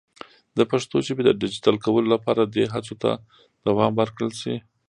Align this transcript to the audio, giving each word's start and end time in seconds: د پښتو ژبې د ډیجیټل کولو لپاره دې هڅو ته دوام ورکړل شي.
د 0.57 0.59
پښتو 0.71 0.95
ژبې 1.07 1.23
د 1.25 1.31
ډیجیټل 1.41 1.75
کولو 1.85 2.07
لپاره 2.15 2.41
دې 2.43 2.65
هڅو 2.73 2.95
ته 3.01 3.11
دوام 3.65 3.91
ورکړل 3.97 4.31
شي. 4.41 4.55